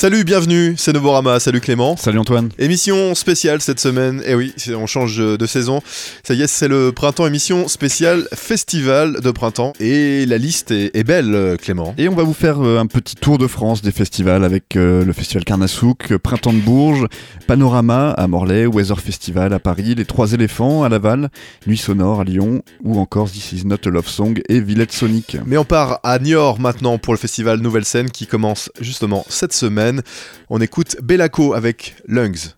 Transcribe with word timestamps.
Salut, 0.00 0.22
bienvenue, 0.22 0.74
c'est 0.76 0.92
Novorama, 0.92 1.40
salut 1.40 1.60
Clément. 1.60 1.96
Salut 1.96 2.20
Antoine. 2.20 2.50
Émission 2.60 3.16
spéciale 3.16 3.60
cette 3.60 3.80
semaine, 3.80 4.20
et 4.20 4.30
eh 4.30 4.34
oui, 4.36 4.54
on 4.76 4.86
change 4.86 5.16
de 5.18 5.46
saison. 5.46 5.82
Ça 6.22 6.34
y 6.34 6.42
est, 6.42 6.46
c'est 6.46 6.68
le 6.68 6.92
printemps, 6.92 7.26
émission 7.26 7.66
spéciale 7.66 8.28
festival 8.32 9.20
de 9.20 9.30
printemps. 9.32 9.72
Et 9.80 10.24
la 10.24 10.38
liste 10.38 10.70
est, 10.70 11.02
belle, 11.02 11.56
Clément. 11.60 11.96
Et 11.98 12.08
on 12.08 12.14
va 12.14 12.22
vous 12.22 12.32
faire 12.32 12.64
euh, 12.64 12.78
un 12.78 12.86
petit 12.86 13.16
tour 13.16 13.38
de 13.38 13.48
France 13.48 13.82
des 13.82 13.90
festivals 13.90 14.44
avec 14.44 14.76
euh, 14.76 15.04
le 15.04 15.12
festival 15.12 15.42
Carnasouk, 15.42 16.16
Printemps 16.18 16.52
de 16.52 16.60
Bourges, 16.60 17.08
Panorama 17.48 18.10
à 18.12 18.28
Morlaix, 18.28 18.66
Weather 18.66 19.00
Festival 19.00 19.52
à 19.52 19.58
Paris, 19.58 19.96
Les 19.96 20.04
Trois 20.04 20.32
éléphants 20.32 20.84
à 20.84 20.88
Laval, 20.88 21.28
Nuit 21.66 21.76
sonore 21.76 22.20
à 22.20 22.24
Lyon, 22.24 22.62
ou 22.84 23.00
encore 23.00 23.28
This 23.32 23.50
is 23.50 23.66
not 23.66 23.78
a 23.84 23.88
love 23.88 24.06
song 24.06 24.40
et 24.48 24.60
Villette 24.60 24.92
Sonic. 24.92 25.38
Mais 25.44 25.56
on 25.56 25.64
part 25.64 25.98
à 26.04 26.20
Niort 26.20 26.60
maintenant 26.60 26.98
pour 26.98 27.14
le 27.14 27.18
festival 27.18 27.58
Nouvelle 27.58 27.84
Scène 27.84 28.12
qui 28.12 28.28
commence 28.28 28.70
justement 28.80 29.26
cette 29.28 29.52
semaine. 29.52 29.87
On 30.50 30.60
écoute 30.60 30.96
Bellaco 31.02 31.54
avec 31.54 31.96
Lungs. 32.06 32.54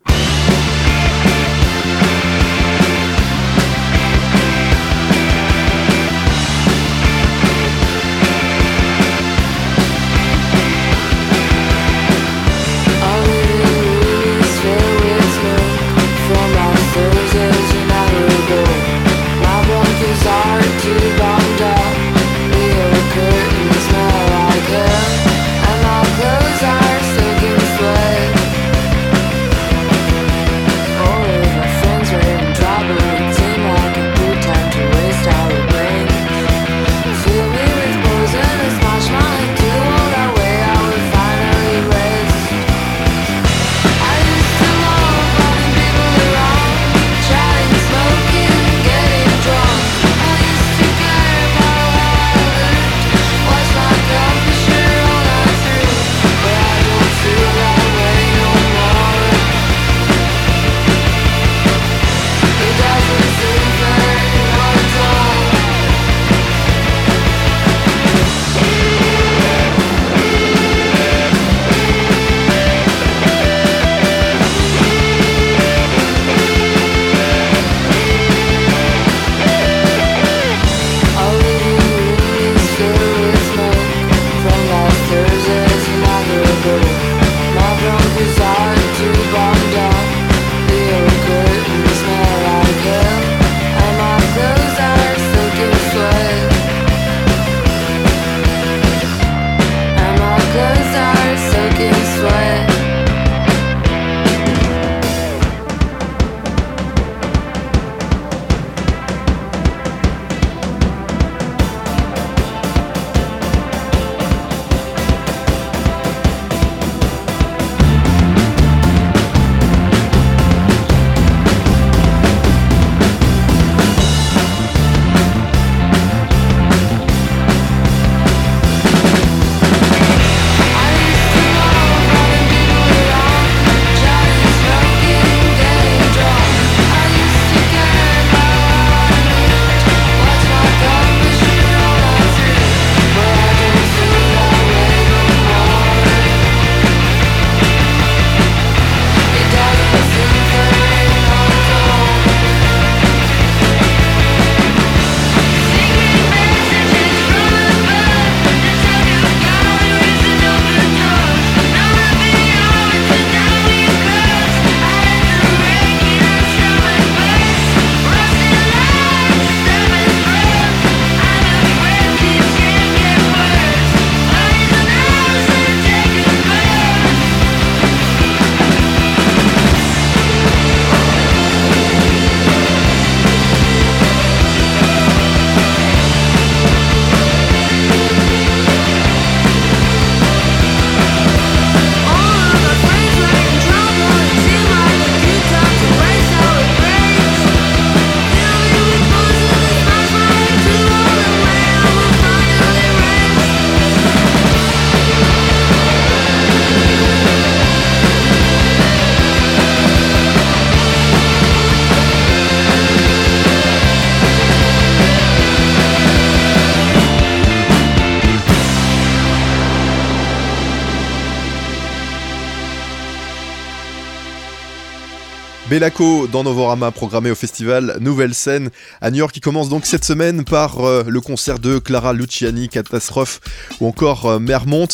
Belaco 225.81 226.27
dans 226.27 226.45
Novorama, 226.45 226.91
programmé 226.91 227.31
au 227.31 227.35
festival 227.35 227.97
Nouvelle 228.03 228.35
Scène 228.35 228.69
à 229.01 229.11
New 229.11 229.17
York, 229.17 229.33
qui 229.33 229.41
commence 229.41 229.71
donc 229.71 229.87
cette 229.87 230.05
semaine 230.05 230.45
par 230.45 230.85
euh, 230.85 231.05
le 231.09 231.23
concert 231.23 231.59
de 231.59 231.79
Clara 231.79 232.13
Luciani, 232.13 232.69
Catastrophe 232.69 233.41
ou 233.81 233.87
encore 233.87 234.27
euh, 234.27 234.39
Mermont. 234.39 234.89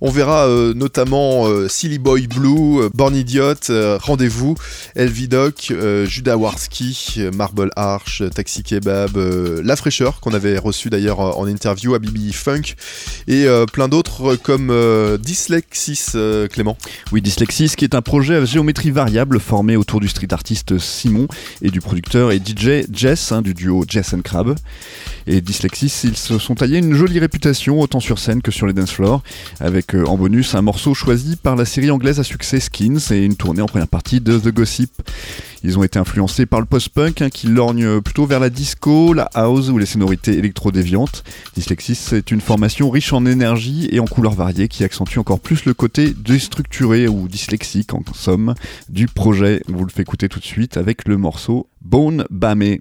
On 0.00 0.10
verra 0.10 0.46
euh, 0.46 0.72
notamment 0.72 1.46
Silly 1.68 1.98
Boy 1.98 2.26
Blue, 2.26 2.88
Born 2.94 3.14
Idiot, 3.14 3.68
Rendez-vous, 4.00 4.54
Elvidoc, 4.96 5.74
Judah 6.06 6.38
Warski, 6.38 7.18
Marble 7.34 7.70
Arch, 7.76 8.22
Taxi 8.34 8.62
Kebab, 8.62 9.18
La 9.62 9.76
Fraîcheur, 9.76 10.20
qu'on 10.20 10.32
avait 10.32 10.56
reçu 10.56 10.88
d'ailleurs 10.88 11.20
en 11.20 11.46
interview 11.46 11.94
à 11.94 11.98
Bibi 11.98 12.32
Funk, 12.32 12.76
et 13.28 13.46
plein 13.72 13.88
d'autres 13.88 14.36
comme 14.36 14.72
Dyslexis, 15.18 16.12
Clément. 16.50 16.78
Oui, 17.12 17.20
Dyslexis, 17.20 17.74
qui 17.76 17.84
est 17.84 17.94
un 17.94 18.02
projet 18.02 18.36
à 18.36 18.44
géométrie 18.46 18.90
variable 18.90 19.38
formé 19.38 19.76
autour 19.76 20.00
du 20.00 20.08
street 20.08 20.29
artist 20.32 20.78
Simon 20.78 21.28
et 21.62 21.70
du 21.70 21.80
producteur 21.80 22.32
et 22.32 22.38
DJ 22.38 22.86
Jess 22.92 23.32
hein, 23.32 23.42
du 23.42 23.54
duo 23.54 23.84
Jess 23.88 24.14
and 24.14 24.22
Crab. 24.22 24.54
Et 25.26 25.40
Dyslexis, 25.40 26.00
ils 26.04 26.16
se 26.16 26.38
sont 26.38 26.54
taillés 26.54 26.78
une 26.78 26.94
jolie 26.94 27.18
réputation 27.18 27.80
autant 27.80 28.00
sur 28.00 28.18
scène 28.18 28.42
que 28.42 28.50
sur 28.50 28.66
les 28.66 28.72
dance 28.72 28.90
floors, 28.90 29.22
avec 29.60 29.94
en 29.94 30.16
bonus 30.16 30.54
un 30.54 30.62
morceau 30.62 30.94
choisi 30.94 31.36
par 31.36 31.56
la 31.56 31.64
série 31.64 31.90
anglaise 31.90 32.20
à 32.20 32.24
succès 32.24 32.60
Skins 32.60 32.98
et 33.10 33.24
une 33.24 33.36
tournée 33.36 33.62
en 33.62 33.66
première 33.66 33.88
partie 33.88 34.20
de 34.20 34.38
The 34.38 34.48
Gossip. 34.48 34.90
Ils 35.62 35.78
ont 35.78 35.82
été 35.82 35.98
influencés 35.98 36.46
par 36.46 36.60
le 36.60 36.66
post-punk 36.66 37.20
hein, 37.20 37.28
qui 37.28 37.46
lorgne 37.46 38.00
plutôt 38.00 38.24
vers 38.24 38.40
la 38.40 38.48
disco, 38.48 39.12
la 39.12 39.28
house 39.34 39.68
ou 39.68 39.76
les 39.76 39.86
sonorités 39.86 40.38
électro-déviantes. 40.38 41.22
Dyslexis, 41.54 41.96
c'est 41.96 42.30
une 42.30 42.40
formation 42.40 42.88
riche 42.88 43.12
en 43.12 43.26
énergie 43.26 43.88
et 43.92 44.00
en 44.00 44.06
couleurs 44.06 44.32
variées 44.32 44.68
qui 44.68 44.84
accentue 44.84 45.18
encore 45.18 45.40
plus 45.40 45.66
le 45.66 45.74
côté 45.74 46.14
déstructuré 46.14 47.08
ou 47.08 47.28
dyslexique 47.28 47.92
en 47.92 48.02
somme 48.14 48.54
du 48.88 49.06
projet. 49.06 49.62
Vous 49.68 49.84
le 49.84 49.90
fait 49.90 50.04
écouter 50.10 50.28
tout 50.28 50.40
de 50.40 50.44
suite 50.44 50.76
avec 50.76 51.06
le 51.06 51.16
morceau 51.16 51.68
Bone 51.82 52.26
Bamé. 52.30 52.80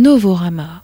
Novorama. 0.00 0.82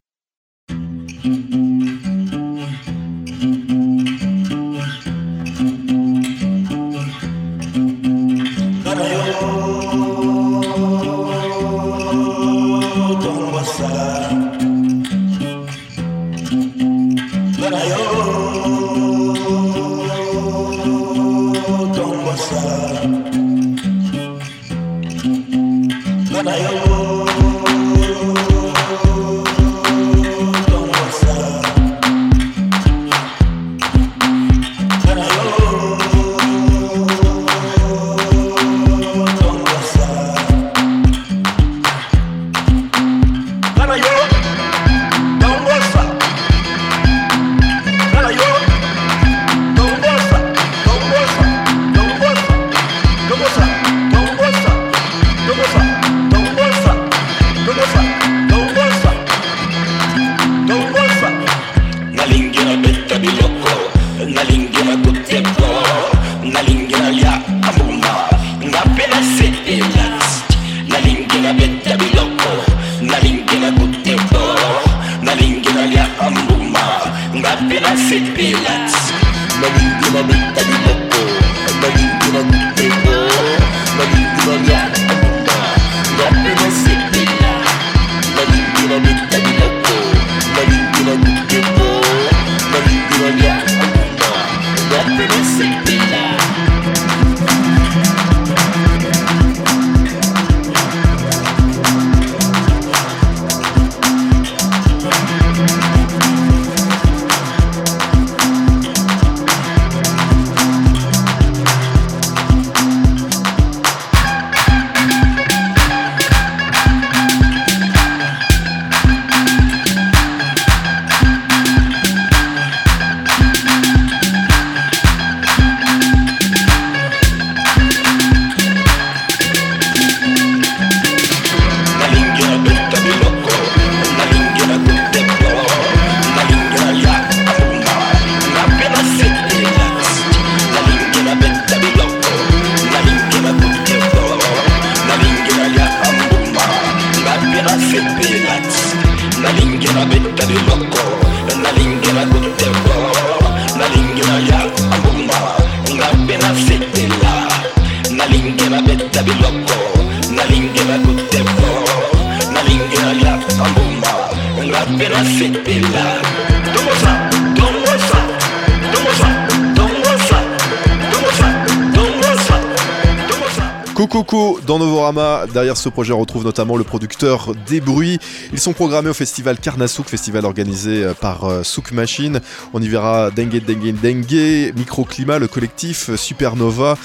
Derrière 175.57 175.79
ce 175.79 175.89
projet, 175.89 176.13
on 176.13 176.21
retrouve 176.21 176.45
notamment 176.45 176.77
le 176.77 176.85
producteur 176.85 177.55
des 177.67 177.81
bruits. 177.81 178.19
Ils 178.53 178.61
sont 178.61 178.75
programmés 178.75 179.09
au 179.09 179.15
festival 179.15 179.59
Karnasouk, 179.59 180.07
festival 180.07 180.45
organisé 180.45 181.03
euh, 181.03 181.15
par 181.15 181.45
euh, 181.45 181.63
Souk 181.63 181.93
Machine. 181.93 182.43
On 182.75 182.83
y 182.83 182.89
verra 182.89 183.31
Dengue 183.31 183.65
Dengue 183.65 183.95
Dengue, 183.99 184.75
Microclimat, 184.77 185.39
le 185.39 185.49
collectif 185.49 186.15
Supernova, 186.15 186.99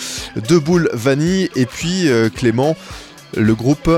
Deux 0.49 0.59
Boules 0.59 0.89
Vanille 0.91 1.49
et 1.55 1.65
puis 1.65 2.09
euh, 2.09 2.27
Clément, 2.27 2.75
le 3.37 3.55
groupe 3.55 3.89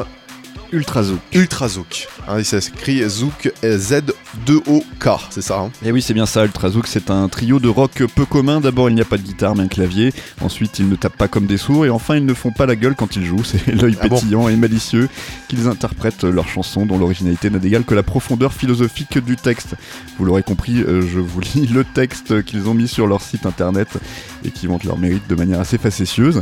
Ultrazouk. 0.72 1.20
Ultrazouk. 1.34 2.08
Hein, 2.28 2.38
il 2.38 2.46
s'écrit 2.46 3.10
Zouk 3.10 3.52
Z2OK, 4.46 5.20
c'est 5.30 5.42
ça 5.42 5.60
hein? 5.60 5.72
Et 5.84 5.90
eh 5.90 5.92
oui, 5.92 6.02
c'est 6.02 6.14
bien 6.14 6.26
ça, 6.26 6.44
Ultrazouk, 6.46 6.88
c'est 6.88 7.10
un 7.10 7.28
trio 7.30 7.60
de 7.60 7.70
rock 7.70 8.04
peu 8.16 8.26
commun. 8.26 8.62
D'abord, 8.62 8.90
il 8.90 8.96
n'y 8.96 9.02
a 9.02 9.06
pas 9.06 9.18
de 9.18 9.22
guitare, 9.22 9.56
mais 9.56 9.64
un 9.64 9.68
clavier. 9.68 10.14
Ensuite, 10.42 10.80
ils 10.80 10.90
ne 10.90 10.96
tapent 10.96 11.18
pas 11.18 11.28
comme 11.28 11.46
des 11.46 11.58
sourds. 11.58 11.86
Et 11.86 11.90
enfin, 11.90 12.16
ils 12.16 12.26
ne 12.26 12.34
font 12.34 12.52
pas 12.52 12.66
la 12.66 12.76
gueule 12.76 12.96
quand 12.96 13.16
ils 13.16 13.26
jouent. 13.26 13.44
C'est 13.44 13.68
l'œil 13.68 13.98
ah 14.02 14.08
pétillant 14.08 14.50
et 14.50 14.56
malicieux 14.56 15.10
qu'ils 15.48 15.68
interprètent 15.68 16.24
leurs 16.24 16.48
chansons 16.48 16.86
dont 16.86 16.98
l'originalité 16.98 17.50
n'a 17.50 17.60
d'égal 17.60 17.84
que 17.84 17.96
la 17.96 18.04
profondeur 18.04 18.54
philosophique 18.54 19.18
du 19.24 19.36
texte. 19.36 19.76
Vous 20.18 20.26
l'aurez 20.26 20.44
compris, 20.44 20.82
euh, 20.82 21.02
je 21.02 21.20
vous 21.20 21.40
lis 21.56 21.68
le 21.68 21.84
texte 21.84 22.44
qu'ils 22.44 22.68
ont 22.68 22.74
mis 22.74 22.88
sur 22.88 23.08
leur 23.08 23.22
site 23.22 23.46
internet 23.46 23.90
et 24.44 24.52
qui 24.52 24.68
vante 24.68 24.84
leur 24.84 24.98
mérite 24.98 25.28
de 25.30 25.36
manière 25.36 25.60
assez 25.60 25.78
facétieuse. 25.78 26.42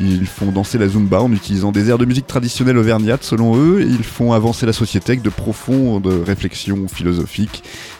Ils 0.00 0.26
font 0.26 0.52
danser 0.52 0.78
la 0.78 0.88
Zumba 0.88 1.20
en 1.20 1.32
utilisant 1.32 1.72
des 1.72 1.90
airs 1.90 1.98
de 1.98 2.06
musique 2.06 2.26
traditionnelle 2.26 2.78
auvergnate 2.78 3.24
selon 3.24 3.56
eux. 3.56 3.82
Ils 3.82 4.04
font 4.04 4.32
avancer 4.32 4.64
la 4.64 4.72
société 4.72 5.16
de 5.16 5.28
profondes 5.28 6.06
réflexions 6.06 6.86
philosophiques. 6.88 7.41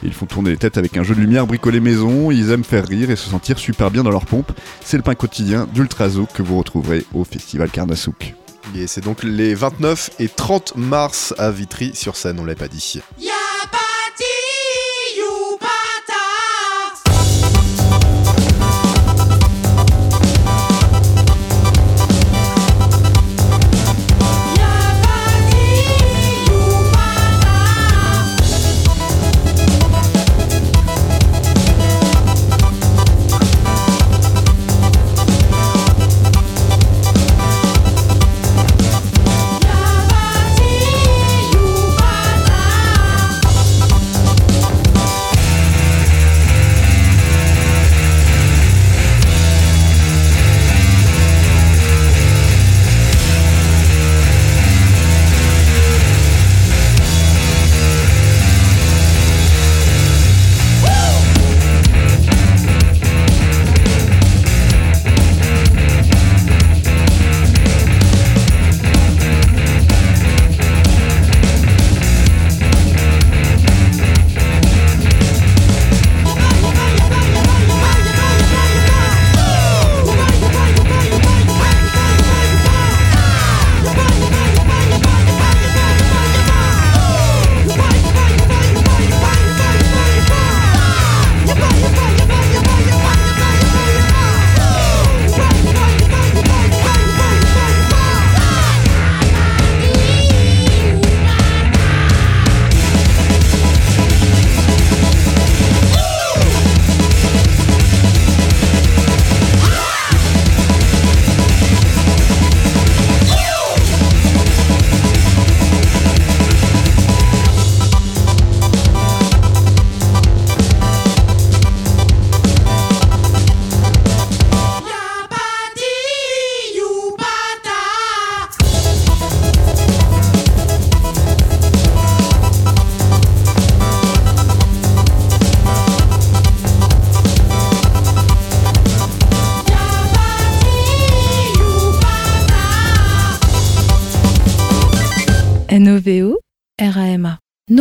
Ils 0.03 0.13
font 0.13 0.25
tourner 0.25 0.51
les 0.51 0.57
têtes 0.57 0.77
avec 0.77 0.97
un 0.97 1.03
jeu 1.03 1.15
de 1.15 1.19
lumière 1.19 1.47
bricolé 1.47 1.79
maison. 1.79 2.31
Ils 2.31 2.51
aiment 2.51 2.63
faire 2.63 2.87
rire 2.87 3.09
et 3.09 3.15
se 3.15 3.29
sentir 3.29 3.59
super 3.59 3.91
bien 3.91 4.03
dans 4.03 4.11
leur 4.11 4.25
pompe. 4.25 4.51
C'est 4.83 4.97
le 4.97 5.03
pain 5.03 5.15
quotidien 5.15 5.67
d'Ultrazo 5.73 6.27
que 6.33 6.41
vous 6.41 6.57
retrouverez 6.57 7.05
au 7.13 7.23
Festival 7.23 7.69
Carnasouk. 7.69 8.35
Et 8.75 8.87
c'est 8.87 9.01
donc 9.01 9.23
les 9.23 9.53
29 9.53 10.11
et 10.19 10.29
30 10.29 10.75
mars 10.77 11.33
à 11.37 11.51
Vitry 11.51 11.91
sur 11.93 12.15
scène, 12.15 12.39
on 12.39 12.45
l'a 12.45 12.55
pas 12.55 12.67
dit. 12.67 13.01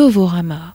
Novorama. 0.02 0.71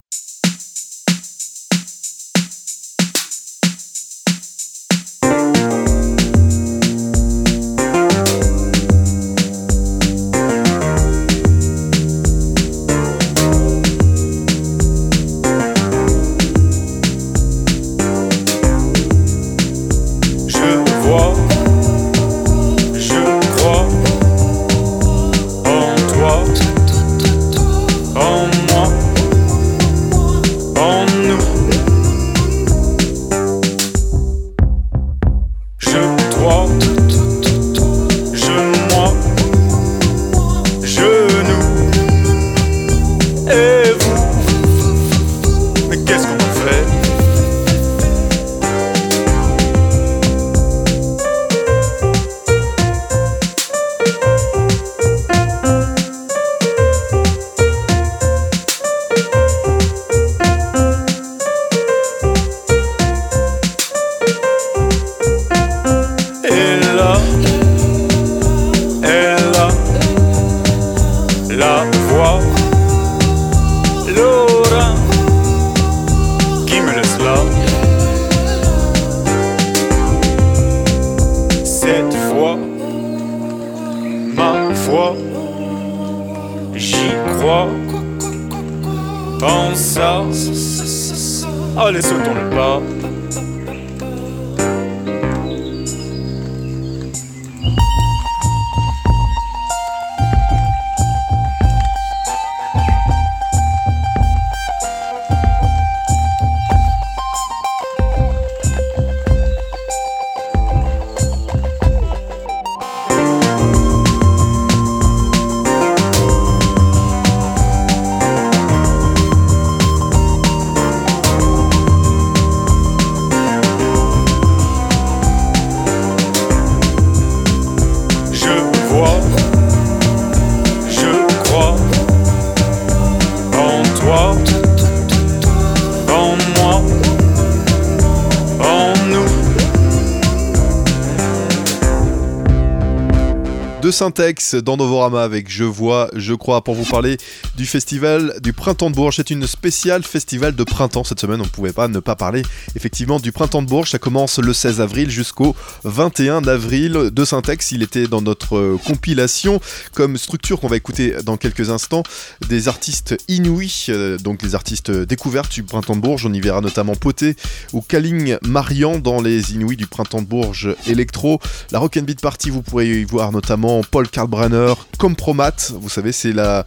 Syntex 143.97 144.53
dans 144.53 144.77
Novorama 144.77 145.23
avec 145.23 145.49
Je 145.49 145.63
vois, 145.63 146.11
je 146.13 146.35
crois, 146.35 146.63
pour 146.63 146.75
vous 146.75 146.85
parler 146.85 147.17
du 147.55 147.65
festival 147.65 148.35
du 148.43 148.53
Printemps 148.53 148.91
de 148.91 148.95
Bourges. 148.95 149.15
C'est 149.15 149.31
une 149.31 149.47
spéciale 149.47 150.03
festival 150.03 150.55
de 150.55 150.63
printemps 150.63 151.03
cette 151.03 151.19
semaine. 151.19 151.41
On 151.41 151.45
ne 151.45 151.49
pouvait 151.49 151.73
pas 151.73 151.87
ne 151.87 151.97
pas 151.97 152.15
parler 152.15 152.43
effectivement 152.77 153.19
du 153.19 153.31
Printemps 153.31 153.63
de 153.63 153.67
Bourges. 153.67 153.89
Ça 153.89 153.97
commence 153.97 154.37
le 154.37 154.53
16 154.53 154.81
avril 154.81 155.09
jusqu'au 155.09 155.55
21 155.83 156.47
avril 156.47 157.09
de 157.11 157.25
Syntex. 157.25 157.71
Il 157.71 157.81
était 157.81 158.07
dans 158.07 158.21
notre 158.21 158.55
euh, 158.55 158.79
compilation 158.85 159.59
comme 159.93 160.15
structure 160.15 160.59
qu'on 160.59 160.67
va 160.67 160.77
écouter 160.77 161.15
dans 161.25 161.37
quelques 161.37 161.71
instants. 161.71 162.03
Des 162.47 162.67
artistes 162.67 163.17
inouïs, 163.27 163.87
euh, 163.89 164.17
donc 164.19 164.43
les 164.43 164.53
artistes 164.53 164.91
découvertes 164.91 165.51
du 165.51 165.63
Printemps 165.63 165.95
de 165.95 166.01
Bourges. 166.01 166.25
On 166.27 166.33
y 166.33 166.39
verra 166.39 166.61
notamment 166.61 166.95
Poté 166.95 167.35
ou 167.73 167.81
Kaling 167.81 168.37
Marian 168.45 168.99
dans 168.99 169.21
les 169.21 169.53
inouïs 169.53 169.75
du 169.75 169.87
Printemps 169.87 170.21
de 170.21 170.27
Bourges 170.27 170.75
électro. 170.85 171.39
La 171.71 171.79
Rock 171.79 171.97
Beat 171.97 172.21
Party, 172.21 172.51
vous 172.51 172.61
pourrez 172.61 173.01
y 173.01 173.03
voir 173.03 173.31
notamment 173.31 173.81
Paul 173.89 174.07
Kalkbrenner, 174.07 174.75
Compromat, 174.99 175.71
vous 175.79 175.89
savez, 175.89 176.11
c'est 176.11 176.31
la, 176.31 176.65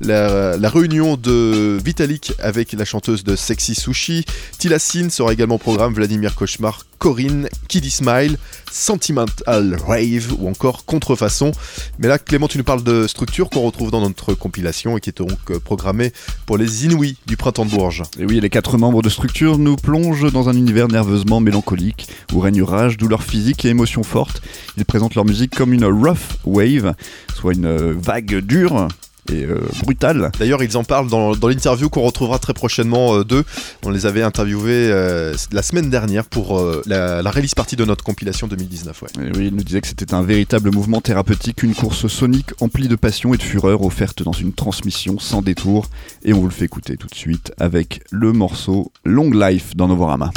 la, 0.00 0.68
réunion 0.68 1.16
de 1.16 1.78
Vitalik 1.84 2.32
avec 2.38 2.72
la 2.72 2.84
chanteuse 2.84 3.22
de 3.24 3.36
Sexy 3.36 3.74
Sushi. 3.74 4.24
Tilassine 4.58 5.10
sera 5.10 5.32
également 5.32 5.51
programme, 5.58 5.94
Vladimir 5.94 6.34
Cauchemar, 6.34 6.86
Corinne, 6.98 7.48
Kiddy 7.68 7.90
Smile, 7.90 8.38
Sentimental 8.70 9.76
Rave 9.86 10.34
ou 10.38 10.48
encore 10.48 10.84
Contrefaçon. 10.84 11.52
Mais 11.98 12.08
là, 12.08 12.18
Clément, 12.18 12.48
tu 12.48 12.58
nous 12.58 12.64
parles 12.64 12.84
de 12.84 13.06
structure 13.06 13.50
qu'on 13.50 13.62
retrouve 13.62 13.90
dans 13.90 14.00
notre 14.00 14.34
compilation 14.34 14.96
et 14.96 15.00
qui 15.00 15.10
est 15.10 15.18
donc 15.18 15.50
euh, 15.50 15.58
programmée 15.58 16.12
pour 16.46 16.58
les 16.58 16.86
Inouïs 16.86 17.16
du 17.26 17.36
Printemps 17.36 17.64
de 17.64 17.70
Bourges. 17.70 18.02
Et 18.18 18.24
oui, 18.24 18.40
les 18.40 18.50
quatre 18.50 18.78
membres 18.78 19.02
de 19.02 19.08
structure 19.08 19.58
nous 19.58 19.76
plongent 19.76 20.30
dans 20.32 20.48
un 20.48 20.56
univers 20.56 20.88
nerveusement 20.88 21.40
mélancolique 21.40 22.06
où 22.32 22.40
règne 22.40 22.62
rage, 22.62 22.96
douleur 22.96 23.22
physique 23.22 23.64
et 23.64 23.68
émotions 23.68 24.04
fortes. 24.04 24.40
Ils 24.76 24.84
présentent 24.84 25.14
leur 25.14 25.24
musique 25.24 25.54
comme 25.54 25.72
une 25.72 25.84
rough 25.84 26.38
wave, 26.44 26.94
soit 27.34 27.54
une 27.54 27.66
euh, 27.66 27.94
vague 27.96 28.38
dure 28.38 28.88
et 29.30 29.44
euh, 29.44 29.60
brutal. 29.82 30.30
D'ailleurs, 30.38 30.62
ils 30.62 30.76
en 30.76 30.84
parlent 30.84 31.08
dans, 31.08 31.32
l'interview 31.32 31.88
qu'on 31.88 32.02
retrouvera 32.02 32.38
très 32.38 32.54
prochainement 32.54 33.16
euh, 33.16 33.24
d'eux. 33.24 33.44
On 33.84 33.90
les 33.90 34.06
avait 34.06 34.22
interviewés 34.22 34.90
euh, 34.90 35.34
la 35.52 35.62
semaine 35.62 35.90
dernière 35.90 36.24
pour 36.24 36.60
la, 36.86 37.22
release 37.30 37.54
partie 37.54 37.76
de 37.76 37.84
notre 37.84 38.04
compilation 38.04 38.46
2019. 38.46 39.04
oui, 39.16 39.46
ils 39.46 39.54
nous 39.54 39.62
disaient 39.62 39.80
que 39.80 39.88
c'était 39.88 40.12
un 40.14 40.22
véritable 40.22 40.70
mouvement 40.70 41.00
thérapeutique, 41.00 41.62
une 41.62 41.74
course 41.74 42.06
sonique 42.08 42.50
emplie 42.60 42.88
de 42.88 42.96
passion 42.96 43.32
et 43.32 43.36
de 43.36 43.42
fureur 43.42 43.82
offerte 43.82 44.22
dans 44.22 44.32
une 44.32 44.52
transmission 44.52 45.18
sans 45.18 45.40
détour. 45.40 45.88
Et 46.24 46.32
on 46.32 46.40
vous 46.40 46.48
le 46.48 46.52
fait 46.52 46.66
écouter 46.66 46.96
tout 46.96 47.08
de 47.08 47.14
suite 47.14 47.52
avec 47.58 48.02
le 48.10 48.32
morceau 48.32 48.92
Long 49.04 49.30
Life 49.30 49.74
dans 49.76 49.88
Novorama. 49.88 50.30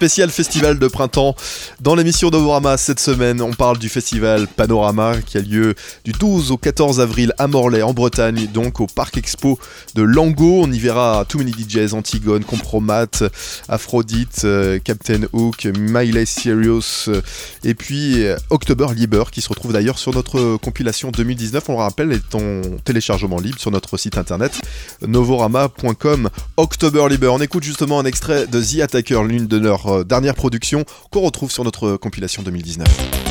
Spécial 0.00 0.30
festival 0.30 0.78
de 0.78 0.88
printemps. 0.88 1.36
Dans 1.82 1.94
l'émission 1.94 2.30
Novorama 2.30 2.78
cette 2.78 3.00
semaine, 3.00 3.42
on 3.42 3.52
parle 3.52 3.76
du 3.76 3.90
festival 3.90 4.48
Panorama 4.48 5.20
qui 5.20 5.36
a 5.36 5.42
lieu 5.42 5.74
du 6.06 6.12
12 6.12 6.52
au 6.52 6.56
14 6.56 7.00
avril 7.00 7.34
à 7.36 7.46
Morlaix 7.48 7.82
en 7.82 7.92
Bretagne, 7.92 8.46
donc 8.46 8.80
au 8.80 8.86
Parc 8.86 9.18
Expo 9.18 9.58
de 9.94 10.02
Lango. 10.02 10.62
On 10.62 10.72
y 10.72 10.78
verra 10.78 11.26
Too 11.28 11.36
Many 11.40 11.52
DJs, 11.52 11.92
Antigone, 11.92 12.44
Compromat, 12.44 13.08
Aphrodite, 13.68 14.40
euh, 14.44 14.78
Captain 14.82 15.20
Hook, 15.34 15.66
Miley 15.66 16.24
Serious 16.24 17.08
euh, 17.08 17.20
et 17.62 17.74
puis 17.74 18.24
euh, 18.24 18.38
October 18.48 18.86
Liber 18.96 19.24
qui 19.30 19.42
se 19.42 19.50
retrouve 19.50 19.74
d'ailleurs 19.74 19.98
sur 19.98 20.14
notre 20.14 20.56
compilation 20.56 21.10
2019. 21.10 21.68
On 21.68 21.72
le 21.72 21.78
rappelle, 21.80 22.12
est 22.12 22.34
en 22.34 22.62
téléchargement 22.84 23.38
libre 23.38 23.58
sur 23.58 23.70
notre 23.70 23.98
site 23.98 24.16
internet 24.16 24.62
novorama.com. 25.06 26.30
October 26.56 27.06
Liber. 27.10 27.28
On 27.28 27.42
écoute 27.42 27.64
justement 27.64 28.00
un 28.00 28.06
extrait 28.06 28.46
de 28.46 28.62
The 28.62 28.80
Attacker, 28.80 29.24
l'une 29.24 29.46
de 29.46 29.58
leurs 29.58 29.89
dernières 30.04 30.34
productions 30.34 30.84
qu'on 31.10 31.20
retrouve 31.20 31.50
sur 31.50 31.64
notre 31.64 31.96
compilation 31.96 32.42
2019. 32.42 33.29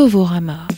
Novorama. 0.00 0.69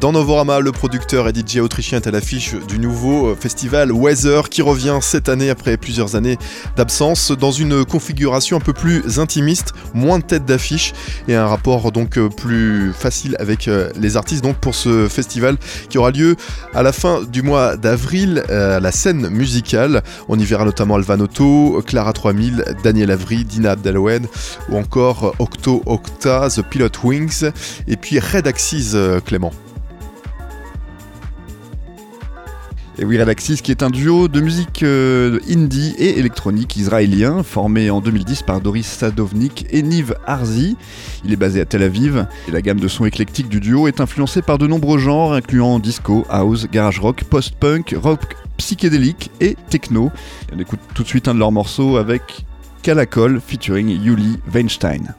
Dans 0.00 0.12
Novorama, 0.12 0.60
le 0.60 0.70
producteur 0.70 1.26
et 1.26 1.32
DJ 1.32 1.56
autrichien 1.56 1.98
est 1.98 2.06
à 2.06 2.12
l'affiche 2.12 2.54
du 2.68 2.78
nouveau 2.78 3.30
euh, 3.30 3.34
festival 3.34 3.90
Weather 3.90 4.48
qui 4.48 4.62
revient 4.62 5.00
cette 5.02 5.28
année 5.28 5.50
après 5.50 5.76
plusieurs 5.76 6.14
années 6.14 6.38
d'absence 6.76 7.32
dans 7.32 7.50
une 7.50 7.84
configuration 7.84 8.58
un 8.58 8.60
peu 8.60 8.72
plus 8.72 9.18
intimiste, 9.18 9.72
moins 9.92 10.20
de 10.20 10.24
têtes 10.24 10.44
d'affiche 10.44 10.92
et 11.26 11.34
un 11.34 11.48
rapport 11.48 11.90
donc 11.90 12.16
euh, 12.16 12.28
plus 12.28 12.92
facile 12.92 13.34
avec 13.40 13.66
euh, 13.66 13.90
les 13.98 14.16
artistes 14.16 14.44
donc 14.44 14.56
pour 14.58 14.76
ce 14.76 15.08
festival 15.08 15.56
qui 15.88 15.98
aura 15.98 16.12
lieu 16.12 16.36
à 16.72 16.84
la 16.84 16.92
fin 16.92 17.22
du 17.24 17.42
mois 17.42 17.76
d'avril 17.76 18.44
à 18.50 18.78
la 18.78 18.92
scène 18.92 19.30
musicale. 19.30 20.04
On 20.28 20.38
y 20.38 20.44
verra 20.44 20.64
notamment 20.64 20.94
Alvanoto, 20.94 21.82
Clara 21.84 22.12
3000, 22.12 22.76
Daniel 22.84 23.10
Avry, 23.10 23.44
Dina 23.44 23.72
Abdelwed 23.72 24.28
ou 24.68 24.76
encore 24.76 25.34
Octo 25.40 25.82
Octa, 25.86 26.48
The 26.50 26.62
Pilot 26.62 26.90
Wings 27.02 27.50
et 27.88 27.96
puis 27.96 28.20
Red 28.20 28.46
Axis 28.46 28.94
Clément. 29.26 29.39
Et 33.00 33.04
oui, 33.06 33.18
qui 33.34 33.70
est 33.70 33.82
un 33.82 33.88
duo 33.88 34.28
de 34.28 34.42
musique 34.42 34.82
euh, 34.82 35.38
indie 35.48 35.94
et 35.96 36.18
électronique 36.18 36.76
israélien, 36.76 37.42
formé 37.42 37.88
en 37.88 38.02
2010 38.02 38.42
par 38.42 38.60
Doris 38.60 38.86
Sadovnik 38.86 39.66
et 39.70 39.80
Niv 39.80 40.14
Arzi. 40.26 40.76
Il 41.24 41.32
est 41.32 41.36
basé 41.36 41.62
à 41.62 41.64
Tel 41.64 41.82
Aviv, 41.82 42.26
et 42.46 42.50
la 42.50 42.60
gamme 42.60 42.78
de 42.78 42.88
sons 42.88 43.06
éclectiques 43.06 43.48
du 43.48 43.58
duo 43.58 43.88
est 43.88 44.02
influencée 44.02 44.42
par 44.42 44.58
de 44.58 44.66
nombreux 44.66 44.98
genres, 44.98 45.32
incluant 45.32 45.78
disco, 45.78 46.26
house, 46.28 46.66
garage 46.70 47.00
rock, 47.00 47.24
post-punk, 47.24 47.94
rock 47.96 48.36
psychédélique 48.58 49.30
et 49.40 49.56
techno. 49.70 50.10
on 50.54 50.58
écoute 50.58 50.80
tout 50.94 51.02
de 51.02 51.08
suite 51.08 51.26
un 51.26 51.32
de 51.32 51.38
leurs 51.38 51.52
morceaux 51.52 51.96
avec 51.96 52.44
Kalakol 52.82 53.40
featuring 53.40 53.88
Yuli 53.88 54.38
Weinstein. 54.52 55.14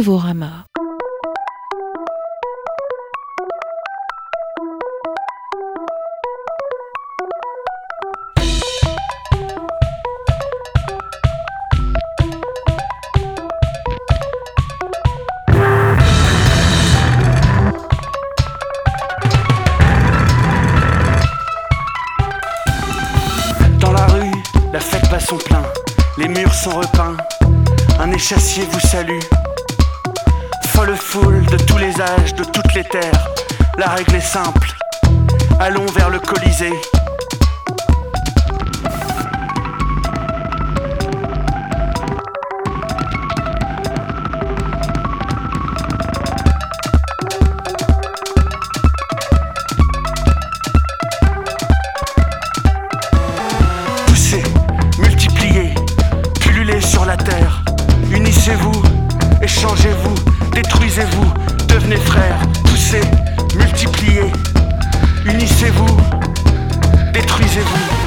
Novorama. 0.00 0.59
Détruisez-vous. 67.40 67.99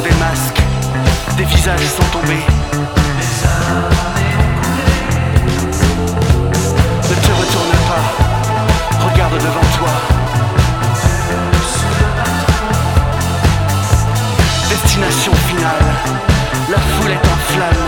Des 0.00 0.14
masques, 0.18 0.62
des 1.36 1.44
visages 1.44 1.80
sont 1.80 2.02
tombés. 2.10 2.44
Ne 7.08 7.14
te 7.14 7.32
retourne 7.40 7.76
pas, 7.88 8.04
regarde 9.06 9.34
devant 9.34 9.68
toi. 9.78 9.92
Destination 14.70 15.32
finale, 15.48 15.86
la 16.70 16.78
foule 16.78 17.12
est 17.12 17.26
en 17.26 17.36
flamme. 17.52 17.81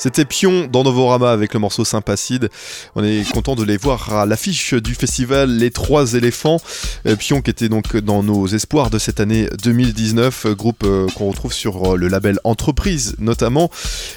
C'était 0.00 0.24
Pion 0.24 0.68
dans 0.70 0.84
Novorama 0.84 1.32
avec 1.32 1.54
le 1.54 1.58
morceau 1.58 1.84
Sympacide. 1.84 2.50
On 2.94 3.02
est 3.02 3.28
content 3.32 3.56
de 3.56 3.64
les 3.64 3.76
voir 3.76 4.14
à 4.14 4.26
l'affiche 4.26 4.74
du 4.74 4.94
festival 4.94 5.50
Les 5.50 5.72
Trois 5.72 6.14
Éléphants. 6.14 6.60
Euh, 7.06 7.16
Pion 7.16 7.42
qui 7.42 7.50
était 7.50 7.68
donc 7.68 7.96
dans 7.96 8.22
nos 8.22 8.46
espoirs 8.46 8.90
de 8.90 8.98
cette 9.00 9.18
année 9.18 9.48
2019, 9.64 10.46
euh, 10.46 10.54
groupe 10.54 10.84
euh, 10.84 11.08
qu'on 11.16 11.28
retrouve 11.28 11.52
sur 11.52 11.96
le 11.96 12.06
label 12.06 12.38
Entreprise 12.44 13.16
notamment. 13.18 13.72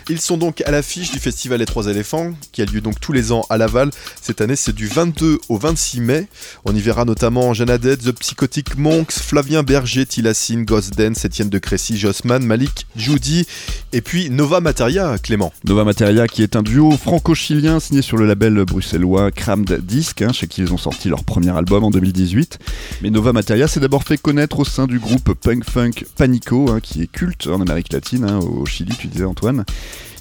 Ils 0.07 0.21
sont 0.21 0.37
donc 0.37 0.61
à 0.67 0.69
l'affiche 0.69 1.09
du 1.09 1.17
festival 1.17 1.57
Les 1.57 1.65
Trois 1.65 1.87
Éléphants 1.87 2.31
qui 2.51 2.61
a 2.61 2.65
lieu 2.65 2.81
donc 2.81 2.99
tous 2.99 3.11
les 3.11 3.31
ans 3.31 3.43
à 3.49 3.57
Laval. 3.57 3.89
Cette 4.21 4.39
année 4.41 4.55
c'est 4.55 4.75
du 4.75 4.85
22 4.85 5.39
au 5.49 5.57
26 5.57 6.01
mai. 6.01 6.27
On 6.63 6.75
y 6.75 6.79
verra 6.79 7.05
notamment 7.05 7.53
Haddad, 7.53 8.03
The 8.03 8.11
Psychotic 8.11 8.77
Monks, 8.77 9.13
Flavien 9.13 9.63
Berger, 9.63 10.05
Tilassine, 10.05 10.63
Ghost 10.63 10.95
Dance, 10.95 11.25
Etienne 11.25 11.49
de 11.49 11.57
Crécy, 11.57 11.97
Jossman, 11.97 12.43
Malik, 12.43 12.85
Judy 12.95 13.47
et 13.93 14.01
puis 14.01 14.29
Nova 14.29 14.59
Materia, 14.59 15.17
Clément. 15.17 15.51
Nova 15.71 15.85
Materia 15.85 16.27
qui 16.27 16.43
est 16.43 16.57
un 16.57 16.63
duo 16.63 16.91
franco-chilien 16.91 17.79
signé 17.79 18.01
sur 18.01 18.17
le 18.17 18.27
label 18.27 18.65
bruxellois 18.65 19.31
Crammed 19.31 19.79
Disc, 19.85 20.21
hein, 20.21 20.33
chez 20.33 20.47
qui 20.47 20.59
ils 20.59 20.73
ont 20.73 20.77
sorti 20.77 21.07
leur 21.07 21.23
premier 21.23 21.55
album 21.55 21.85
en 21.85 21.91
2018. 21.91 22.59
Mais 23.01 23.09
Nova 23.09 23.31
Materia 23.31 23.69
s'est 23.69 23.79
d'abord 23.79 24.03
fait 24.03 24.17
connaître 24.17 24.59
au 24.59 24.65
sein 24.65 24.85
du 24.85 24.99
groupe 24.99 25.33
punk 25.33 25.63
funk 25.63 26.03
Panico, 26.17 26.69
hein, 26.69 26.81
qui 26.81 27.03
est 27.03 27.07
culte 27.07 27.47
en 27.47 27.61
Amérique 27.61 27.93
latine, 27.93 28.25
hein, 28.25 28.39
au 28.39 28.65
Chili, 28.65 28.93
tu 28.99 29.07
disais 29.07 29.23
Antoine, 29.23 29.63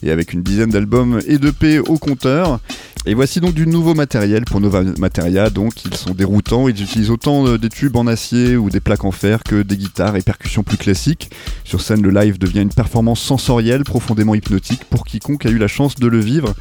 et 0.02 0.10
avec 0.10 0.32
une 0.32 0.42
dizaine 0.42 0.70
d'albums 0.70 1.20
et 1.26 1.38
d'EP 1.38 1.80
au 1.80 1.98
compteur. 1.98 2.60
Et 3.06 3.14
voici 3.14 3.40
donc 3.40 3.54
du 3.54 3.66
nouveau 3.66 3.94
matériel 3.94 4.44
pour 4.44 4.60
Nova 4.60 4.82
Materia, 4.98 5.48
donc 5.48 5.86
ils 5.86 5.94
sont 5.94 6.12
déroutants, 6.12 6.68
ils 6.68 6.82
utilisent 6.82 7.10
autant 7.10 7.46
euh, 7.46 7.56
des 7.56 7.70
tubes 7.70 7.96
en 7.96 8.06
acier 8.06 8.56
ou 8.56 8.68
des 8.68 8.80
plaques 8.80 9.04
en 9.04 9.10
fer 9.10 9.42
que 9.42 9.62
des 9.62 9.78
guitares 9.78 10.16
et 10.16 10.22
percussions 10.22 10.62
plus 10.62 10.76
classiques. 10.76 11.30
Sur 11.64 11.80
scène, 11.80 12.02
le 12.02 12.10
live 12.10 12.38
devient 12.38 12.60
une 12.60 12.68
performance 12.68 13.20
sensorielle 13.20 13.84
profondément 13.84 14.34
hypnotique 14.34 14.84
pour 14.84 15.06
quiconque 15.06 15.46
a 15.46 15.48
eu 15.48 15.56
la 15.56 15.66
chance 15.66 15.94
de 15.94 16.06
le 16.08 16.20
vivre. 16.20 16.54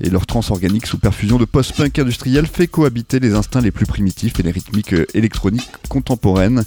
Et 0.00 0.08
leur 0.08 0.24
trance 0.24 0.50
organique 0.50 0.86
sous 0.86 0.96
perfusion 0.96 1.36
de 1.36 1.44
post-punk 1.44 1.98
industriel 1.98 2.46
fait 2.46 2.66
cohabiter 2.66 3.20
les 3.20 3.34
instincts 3.34 3.60
les 3.60 3.70
plus 3.70 3.86
primitifs 3.86 4.40
et 4.40 4.42
les 4.42 4.52
rythmiques 4.52 4.94
euh, 4.94 5.04
électroniques 5.12 5.68
contemporaines. 5.90 6.64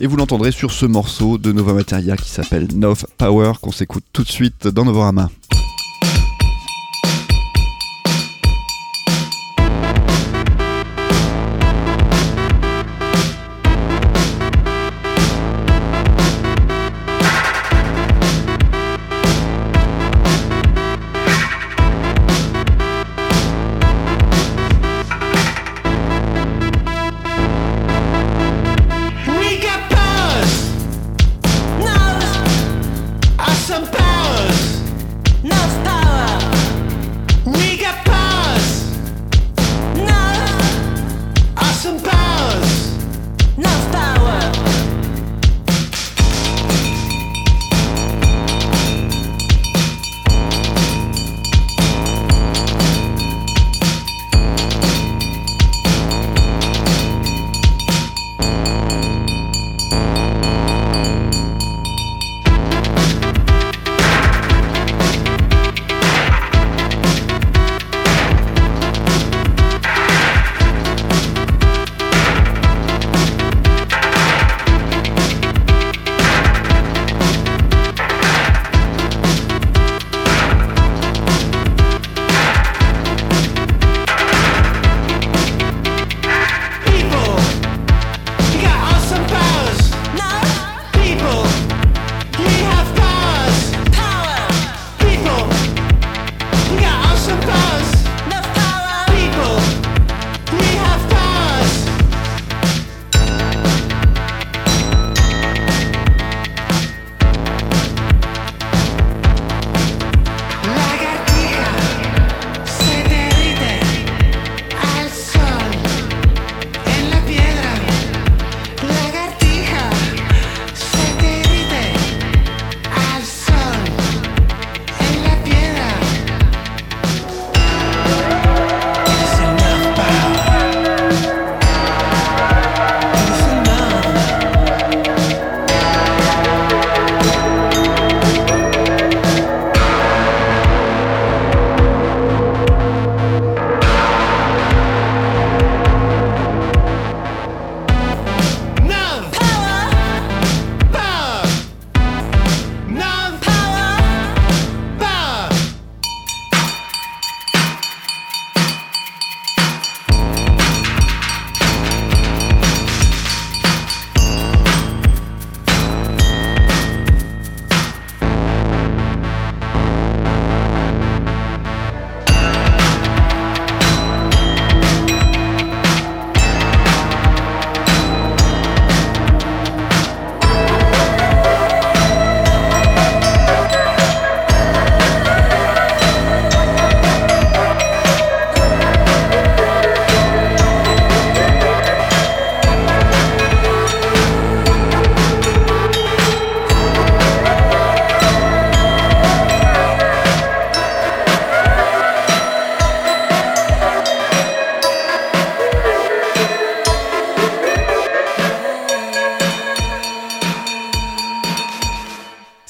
Et 0.00 0.06
vous 0.06 0.16
l'entendrez 0.16 0.52
sur 0.52 0.72
ce 0.72 0.84
morceau 0.84 1.38
de 1.38 1.52
Nova 1.52 1.72
Materia 1.72 2.16
qui 2.16 2.28
s'appelle 2.28 2.68
Nov 2.74 3.06
Power 3.16 3.54
qu'on 3.62 3.72
s'écoute 3.72 4.04
tout 4.12 4.22
de 4.24 4.28
suite 4.28 4.68
dans 4.68 4.84
Novorama. 4.84 5.30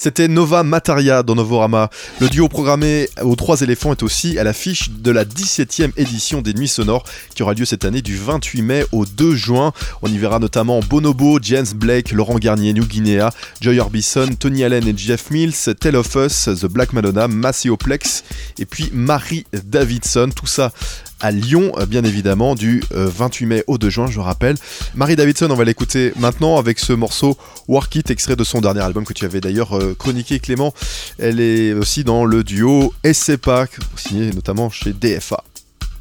C'était 0.01 0.29
Nova 0.29 0.63
Mataria 0.63 1.25
dans 1.25 1.35
Novorama. 1.35 1.91
Le 2.21 2.29
duo 2.29 2.49
programmé 2.49 3.09
aux 3.21 3.35
trois 3.35 3.63
éléphants 3.63 3.91
est 3.91 4.05
aussi 4.05 4.39
à 4.39 4.45
l'affiche 4.45 4.91
de 4.91 5.11
la 5.11 5.25
17e 5.25 5.91
édition 5.97 6.41
des 6.41 6.55
Nuits 6.55 6.69
Sonores 6.69 7.03
qui 7.35 7.43
aura 7.43 7.53
lieu 7.53 7.65
cette 7.65 7.85
année 7.85 8.01
du 8.01 8.17
28 8.17 8.63
mai 8.63 8.85
au 8.93 9.07
2 9.07 9.35
juin. 9.35 9.73
On 10.03 10.07
y 10.07 10.17
verra 10.17 10.39
notamment 10.39 10.79
Bonobo, 10.89 11.41
James 11.43 11.67
Blake, 11.75 12.13
Laurent 12.13 12.39
Garnier, 12.39 12.73
New 12.75 12.87
Guinea, 12.87 13.31
Joy 13.61 13.81
Orbison, 13.81 14.29
Tony 14.39 14.63
Allen 14.63 14.87
et 14.87 14.97
Jeff 14.97 15.33
Mills, 15.33 15.75
Tell 15.81 15.97
of 15.97 16.15
Us, 16.15 16.45
The 16.45 16.67
Black 16.67 16.93
Madonna, 16.93 17.27
Maceo 17.27 17.77
Plex 17.77 18.23
et 18.61 18.67
puis 18.67 18.91
Marie 18.93 19.47
Davidson. 19.65 20.31
Tout 20.33 20.47
ça 20.47 20.73
à 21.21 21.31
Lyon, 21.31 21.73
euh, 21.79 21.87
bien 21.87 22.05
évidemment, 22.05 22.55
du 22.55 22.83
28 22.91 23.45
euh, 23.45 23.49
mai 23.49 23.65
au 23.67 23.79
2 23.79 23.91
juin, 23.91 24.07
je 24.11 24.21
rappelle. 24.21 24.57
Marie 24.95 25.17
Davidson, 25.17 25.49
on 25.51 25.55
va 25.55 25.65
l'écouter 25.65 26.13
maintenant 26.17 26.59
avec 26.59 26.79
ce 26.79 26.93
morceau 26.93 27.37
Work 27.67 27.95
It, 27.97 28.11
extrait 28.11 28.37
de 28.37 28.45
son 28.45 28.61
dernier 28.61 28.81
album 28.81 29.05
que 29.05 29.13
tu 29.13 29.25
avais 29.25 29.41
d'ailleurs 29.41 29.77
euh, 29.77 29.95
chroniqué, 29.99 30.39
Clément. 30.39 30.73
Elle 31.19 31.41
est 31.41 31.73
aussi 31.73 32.05
dans 32.05 32.25
le 32.25 32.45
duo 32.45 32.95
SCPA, 33.05 33.67
signé 33.97 34.31
notamment 34.33 34.71
chez 34.71 34.93
DFA, 34.93 35.43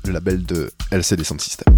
le 0.05 0.13
label 0.13 0.43
de 0.43 0.72
LCD 0.91 1.24
Sound 1.24 1.41
System. 1.41 1.78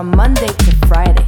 from 0.00 0.16
Monday 0.16 0.46
to 0.46 0.86
Friday. 0.88 1.19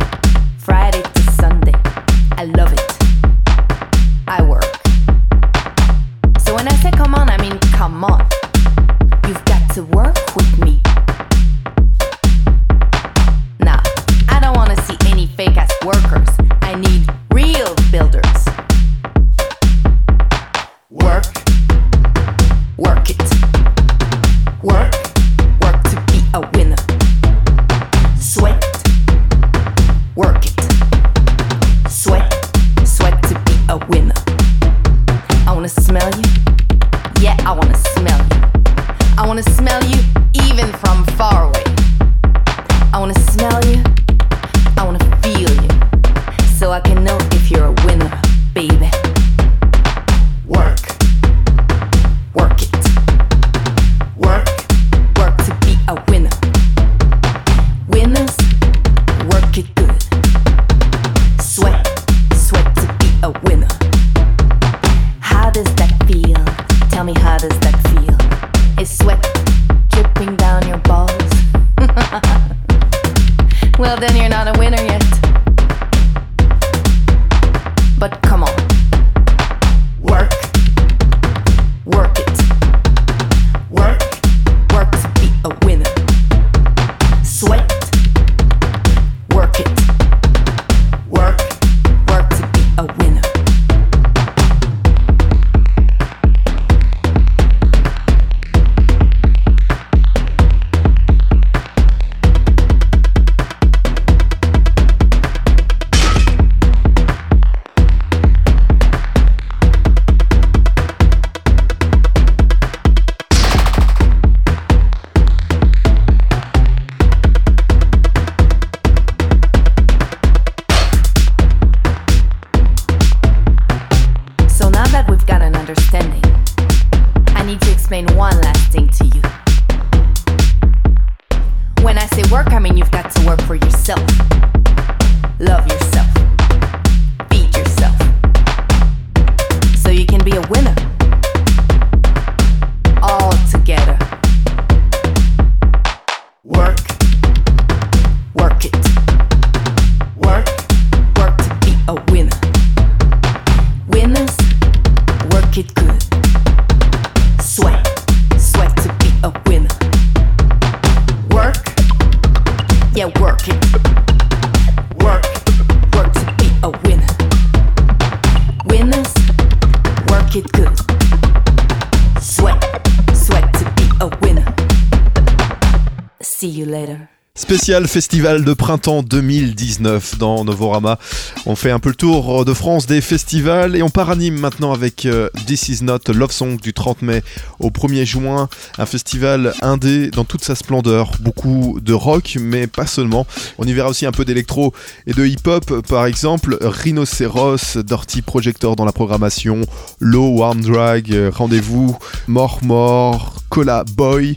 Festival 177.63 178.45
de 178.45 178.55
printemps 178.55 179.05
2019 179.05 180.19
dans 180.19 180.45
Novorama. 180.45 180.99
On 181.47 181.55
fait 181.55 181.71
un 181.71 181.79
peu 181.79 181.91
le 181.91 181.95
tour 181.95 182.45
de 182.45 182.53
France 182.53 182.87
des 182.87 183.01
festivals 183.01 183.77
et 183.77 183.83
on 183.83 183.89
part 183.89 184.17
maintenant 184.17 184.73
avec 184.73 185.07
euh, 185.07 185.29
This 185.47 185.69
Is 185.69 185.85
Not 185.85 186.01
Love 186.13 186.33
Song 186.33 186.59
du 186.61 186.73
30 186.73 187.03
mai 187.03 187.23
au 187.61 187.71
1er 187.71 188.05
juin. 188.05 188.49
Un 188.79 188.87
festival 188.87 189.55
indé 189.63 190.11
dans 190.11 190.25
toute 190.25 190.43
sa 190.43 190.57
splendeur. 190.57 191.13
Beaucoup 191.21 191.79
de 191.81 191.93
rock, 191.93 192.37
mais 192.41 192.67
pas 192.67 192.87
seulement. 192.87 193.29
On 193.59 193.65
y 193.65 193.73
verra 193.73 193.91
aussi 193.91 194.07
un 194.07 194.13
peu 194.13 194.25
d'électro 194.25 194.75
et 195.07 195.13
de 195.13 195.25
hip-hop, 195.25 195.87
par 195.87 196.07
exemple. 196.07 196.59
Rhinocéros, 196.61 197.77
Dirty 197.77 198.23
Projector 198.23 198.75
dans 198.75 198.85
la 198.85 198.93
programmation, 198.93 199.61
Low 200.01 200.31
Warm 200.39 200.63
Drag, 200.63 201.15
Rendez-vous, 201.33 201.97
More 202.27 202.59
More, 202.63 203.35
Cola 203.51 203.85
Boy. 203.85 204.35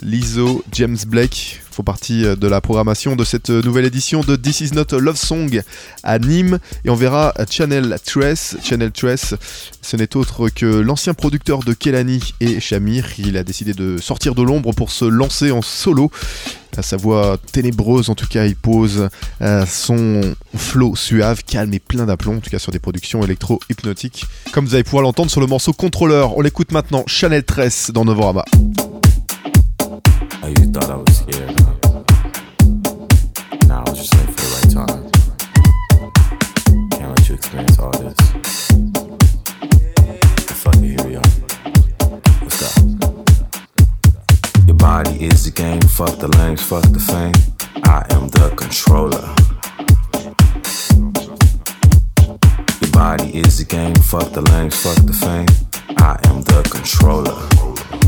Lizo, 0.00 0.64
James 0.72 0.96
Blake 1.06 1.60
font 1.70 1.82
partie 1.82 2.24
euh, 2.24 2.36
de 2.36 2.46
la 2.46 2.60
programmation 2.60 3.16
de 3.16 3.24
cette 3.24 3.50
euh, 3.50 3.62
nouvelle 3.62 3.84
édition 3.84 4.20
de 4.20 4.36
This 4.36 4.60
Is 4.60 4.70
Not 4.74 4.94
a 4.94 4.98
Love 4.98 5.16
Song 5.16 5.62
à 6.02 6.18
Nîmes. 6.18 6.58
Et 6.84 6.90
on 6.90 6.94
verra 6.94 7.34
Channel 7.50 7.98
Tress. 8.04 8.56
Channel 8.62 8.90
Tress, 8.90 9.34
ce 9.82 9.96
n'est 9.96 10.16
autre 10.16 10.48
que 10.48 10.66
l'ancien 10.66 11.14
producteur 11.14 11.60
de 11.60 11.74
Kelani 11.74 12.20
et 12.40 12.60
Shamir. 12.60 13.06
Il 13.18 13.36
a 13.36 13.44
décidé 13.44 13.74
de 13.74 13.98
sortir 13.98 14.34
de 14.34 14.42
l'ombre 14.42 14.72
pour 14.72 14.90
se 14.90 15.04
lancer 15.04 15.50
en 15.50 15.62
solo. 15.62 16.10
Sa 16.80 16.96
voix 16.96 17.36
ténébreuse, 17.52 18.08
en 18.08 18.14
tout 18.14 18.26
cas, 18.26 18.46
il 18.46 18.56
pose 18.56 19.08
euh, 19.42 19.66
son 19.66 20.34
flow 20.56 20.96
suave, 20.96 21.42
calme 21.44 21.74
et 21.74 21.78
plein 21.80 22.06
d'aplomb, 22.06 22.36
en 22.36 22.40
tout 22.40 22.48
cas 22.48 22.58
sur 22.58 22.72
des 22.72 22.78
productions 22.78 23.22
électro-hypnotiques. 23.22 24.24
Comme 24.52 24.64
vous 24.64 24.74
allez 24.74 24.84
pouvoir 24.84 25.02
l'entendre 25.02 25.30
sur 25.30 25.42
le 25.42 25.46
morceau 25.46 25.74
Contrôleur, 25.74 26.38
on 26.38 26.40
l'écoute 26.40 26.72
maintenant, 26.72 27.04
Chanel 27.06 27.44
Tress 27.44 27.90
dans 27.92 28.06
Novorama. 28.06 28.44
Oh, 30.44 30.48
you 30.48 30.66
thought 30.72 30.90
I 30.90 30.96
was 30.96 31.18
scared? 31.18 31.54
Nah, 33.68 33.78
I 33.78 33.88
was 33.88 33.98
just 33.98 34.12
late 34.16 34.26
for 34.26 34.40
the 34.42 34.48
right 34.56 34.70
time. 34.74 35.02
Can't 36.90 37.10
let 37.10 37.28
you 37.28 37.34
experience 37.36 37.78
all 37.78 37.92
this. 37.92 38.16
But 40.10 40.56
fuck 40.58 40.74
it, 40.78 40.82
here 40.82 41.04
we 41.06 41.14
are. 41.14 41.22
Let's 42.42 42.58
go. 42.58 42.68
Your 44.66 44.74
body 44.74 45.26
is 45.26 45.44
the 45.44 45.52
game, 45.54 45.80
fuck 45.82 46.18
the 46.18 46.26
lanes, 46.36 46.60
fuck 46.60 46.82
the 46.90 46.98
fame. 46.98 47.34
I 47.84 48.04
am 48.10 48.26
the 48.26 48.50
controller. 48.56 49.22
Your 52.80 52.90
body 52.90 53.38
is 53.38 53.58
the 53.58 53.64
game, 53.64 53.94
fuck 53.94 54.32
the 54.32 54.40
lanes, 54.40 54.74
fuck 54.82 55.06
the 55.06 55.12
fame. 55.12 55.46
I 55.98 56.18
am 56.24 56.42
the 56.42 56.62
controller. 56.68 58.01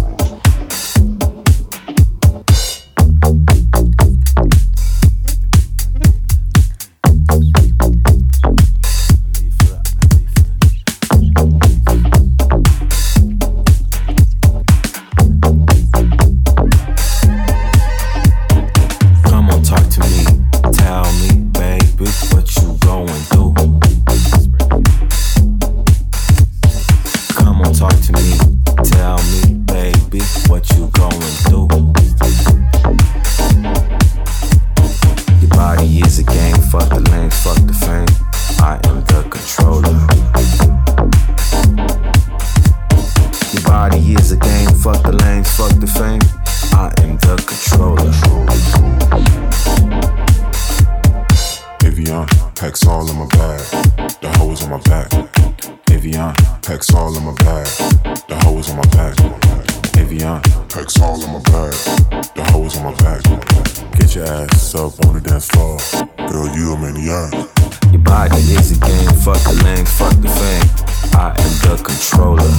Body 68.05 68.37
is 68.37 68.71
a 68.71 68.81
game, 68.81 69.11
fuck 69.25 69.41
the 69.45 69.53
lane, 69.65 69.87
fuck 69.87 70.13
the 70.21 70.29
fame. 70.29 70.69
I 71.17 71.33
am 71.41 71.53
the 71.65 71.75
controller. 71.83 72.51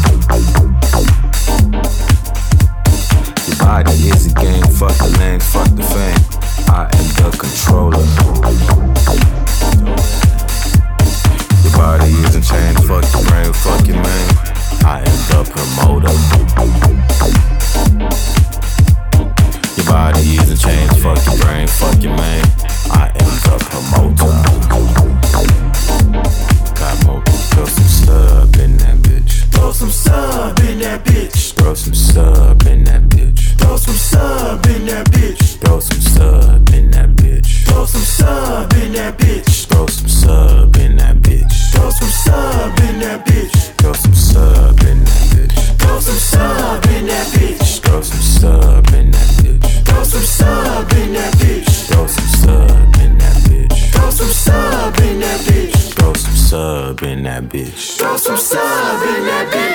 Your 3.47 3.57
body 3.57 3.93
is 4.09 4.25
a 4.25 4.33
game, 4.33 4.65
fuck 4.73 4.97
the 4.97 5.07
lane, 5.19 5.39
fuck 5.39 5.69
the 5.75 5.83
fame. 5.83 6.17
I 6.67 6.89
am 6.89 7.07
the 7.15 7.29
controller. 7.37 8.05
Your 11.63 11.73
body 11.77 12.11
is 12.25 12.35
in 12.35 12.41
chains, 12.41 12.81
fuck 12.87 13.05
your 13.13 13.23
brain, 13.29 13.53
fuck 13.53 13.87
your 13.87 14.01
man. 14.01 14.27
I 14.83 14.99
am 15.05 15.19
the 15.29 15.45
promoter. 15.53 16.15
Your 19.77 19.85
body 19.85 20.21
is 20.21 20.49
in 20.49 20.57
chains, 20.57 20.97
fuck 21.03 21.23
your 21.25 21.37
brain, 21.45 21.67
fuck 21.67 22.01
your 22.01 22.15
man. 22.17 22.43
I 22.89 23.11
am 23.13 23.31
the 23.45 23.57
promoter. 23.69 24.54
Some 29.75 29.89
sub 29.89 30.57
in 30.61 30.79
that 30.79 31.03
bitch. 31.03 31.53
Throw 31.53 31.73
some 31.73 31.93
sub 31.93 32.65
in 32.65 32.85
that 32.85 33.03
bitch. 33.09 33.57
Throw 33.59 33.75
some 33.75 33.93
sub 33.95 34.65
in 34.67 34.85
that 34.85 35.05
bitch. 35.07 35.59
Throw 35.59 35.81
some 35.81 35.99
sub 35.99 36.69
in 36.73 36.91
that 36.91 37.09
bitch. 37.17 37.65
Throw 37.65 37.85
some 37.85 38.01
sub 38.01 38.73
in 38.75 38.93
that 38.93 39.17
bitch. 39.17 39.67
Throw 39.67 39.89
some 39.89 40.07
sub 40.07 40.79
in 40.79 40.95
that 40.95 41.17
bitch. 41.17 41.51
Throw 41.73 41.91
some 41.91 42.09
sub 42.09 42.79
in 42.79 42.99
that 42.99 43.25
bitch. 43.25 43.75
Throw 43.75 43.93
some 43.93 44.13
sub 44.13 44.79
in 44.79 44.95
that 45.01 45.27
bitch. 45.27 45.75
Throw 45.77 45.91
some 45.91 46.13
sub 46.13 46.85
in 46.85 47.07
that 47.07 47.27
bitch. 47.35 47.81
Throw 47.81 48.01
some 48.01 48.21
sub 48.21 48.91
in 48.93 49.11
that 49.11 49.27
bitch. 49.27 49.91
Throw 49.91 50.05
some 50.07 50.21
sub 50.21 50.93
in 50.93 51.11
that 51.11 51.33
bitch. 51.35 51.87
Throw 51.87 52.07
some 52.07 52.27
sub 52.27 52.97
in 52.99 53.17
that 53.17 53.37
bitch. 53.43 53.91
Throw 53.91 54.09
some 54.09 54.29
sub 54.29 54.99
in 54.99 55.19
that 55.19 55.39
bitch. 55.41 55.93
Throw 55.95 56.13
some 56.13 56.35
sub 56.35 57.03
in 57.03 57.23
that 57.23 57.43
bitch. 57.43 57.97
Throw 57.97 58.15
some 58.15 58.37
sub 58.37 58.74
Baby 59.43 59.74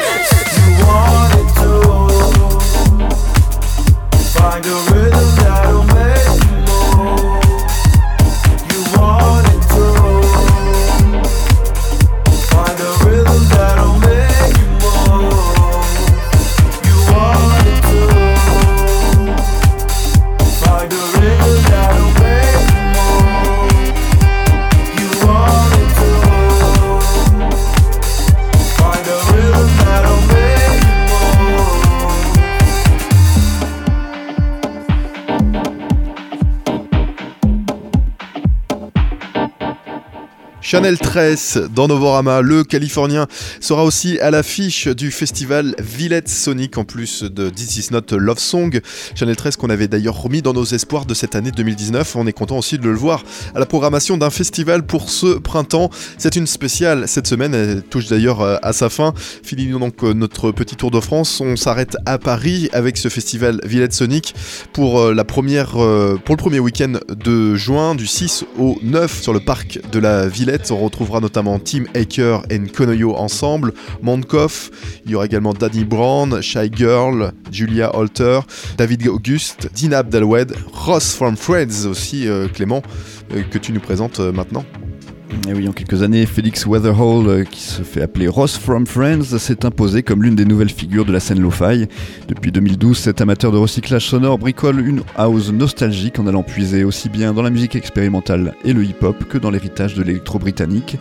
Chanel 40.70 40.98
Tress 40.98 41.58
dans 41.74 41.88
Novorama, 41.88 42.42
le 42.42 42.62
Californien, 42.62 43.26
sera 43.58 43.84
aussi 43.84 44.20
à 44.20 44.30
l'affiche 44.30 44.86
du 44.86 45.10
festival 45.10 45.74
Villette 45.80 46.28
Sonic 46.28 46.78
en 46.78 46.84
plus 46.84 47.24
de 47.24 47.50
This 47.50 47.76
Is 47.78 47.88
Not 47.90 48.16
Love 48.16 48.38
Song. 48.38 48.80
Chanel 49.16 49.34
Tress 49.34 49.56
qu'on 49.56 49.68
avait 49.68 49.88
d'ailleurs 49.88 50.22
remis 50.22 50.42
dans 50.42 50.52
nos 50.52 50.64
espoirs 50.64 51.06
de 51.06 51.14
cette 51.14 51.34
année 51.34 51.50
2019. 51.50 52.14
On 52.14 52.24
est 52.28 52.32
content 52.32 52.56
aussi 52.56 52.78
de 52.78 52.84
le 52.84 52.94
voir 52.94 53.24
à 53.56 53.58
la 53.58 53.66
programmation 53.66 54.16
d'un 54.16 54.30
festival 54.30 54.86
pour 54.86 55.10
ce 55.10 55.40
printemps. 55.40 55.90
C'est 56.18 56.36
une 56.36 56.46
spéciale 56.46 57.08
cette 57.08 57.26
semaine, 57.26 57.52
elle 57.52 57.82
touche 57.82 58.06
d'ailleurs 58.06 58.40
euh, 58.40 58.54
à 58.62 58.72
sa 58.72 58.90
fin. 58.90 59.12
Finissons 59.42 59.80
donc 59.80 60.04
euh, 60.04 60.14
notre 60.14 60.52
petit 60.52 60.76
tour 60.76 60.92
de 60.92 61.00
France. 61.00 61.40
On 61.40 61.56
s'arrête 61.56 61.96
à 62.06 62.16
Paris 62.18 62.68
avec 62.72 62.96
ce 62.96 63.08
festival 63.08 63.60
Villette 63.64 63.92
Sonic 63.92 64.36
pour 64.72 65.00
euh, 65.00 65.14
le 65.14 65.24
premier 65.24 66.60
week-end 66.60 66.92
de 67.08 67.56
juin, 67.56 67.96
du 67.96 68.06
6 68.06 68.44
au 68.56 68.78
9 68.84 69.20
sur 69.20 69.32
le 69.32 69.40
parc 69.40 69.80
de 69.90 69.98
la 69.98 70.28
Villette. 70.28 70.59
On 70.70 70.76
retrouvera 70.76 71.20
notamment 71.20 71.58
Tim 71.58 71.84
Aker 71.94 72.42
et 72.50 72.58
Konoyo 72.58 73.16
ensemble, 73.16 73.72
Mondkoff, 74.02 74.70
il 75.04 75.12
y 75.12 75.14
aura 75.14 75.26
également 75.26 75.54
Danny 75.54 75.84
Brown, 75.84 76.40
Shy 76.42 76.70
Girl, 76.74 77.32
Julia 77.50 77.96
Holter, 77.96 78.40
David 78.76 79.08
Auguste, 79.08 79.70
Dinab 79.74 80.11
Dalwed, 80.11 80.54
Ross 80.72 81.14
from 81.14 81.36
Friends 81.36 81.86
aussi, 81.86 82.28
euh, 82.28 82.48
Clément, 82.48 82.82
euh, 83.32 83.42
que 83.42 83.58
tu 83.58 83.72
nous 83.72 83.80
présentes 83.80 84.20
euh, 84.20 84.32
maintenant. 84.32 84.64
Et 85.48 85.52
oui, 85.52 85.68
en 85.68 85.72
quelques 85.72 86.02
années, 86.02 86.26
Felix 86.26 86.66
Weatherhall, 86.66 87.28
euh, 87.28 87.44
qui 87.44 87.60
se 87.60 87.82
fait 87.82 88.02
appeler 88.02 88.28
Ross 88.28 88.56
from 88.58 88.86
Friends, 88.86 89.38
s'est 89.38 89.64
imposé 89.64 90.02
comme 90.02 90.22
l'une 90.22 90.34
des 90.34 90.44
nouvelles 90.44 90.70
figures 90.70 91.04
de 91.04 91.12
la 91.12 91.20
scène 91.20 91.40
lo-fi. 91.40 91.86
Depuis 92.28 92.52
2012, 92.52 92.98
cet 92.98 93.20
amateur 93.20 93.52
de 93.52 93.56
recyclage 93.56 94.06
sonore 94.06 94.38
bricole 94.38 94.86
une 94.86 95.02
house 95.16 95.52
nostalgique 95.52 96.18
en 96.18 96.26
allant 96.26 96.42
puiser 96.42 96.84
aussi 96.84 97.08
bien 97.08 97.32
dans 97.32 97.42
la 97.42 97.50
musique 97.50 97.76
expérimentale 97.76 98.54
et 98.64 98.72
le 98.72 98.84
hip-hop 98.84 99.24
que 99.28 99.38
dans 99.38 99.50
l'héritage 99.50 99.94
de 99.94 100.02
l'électro-britannique. 100.02 100.98